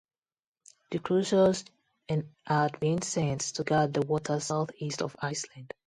[0.89, 1.63] The cruisers
[2.09, 5.75] and had been sent to guard the waters south-east of Iceland.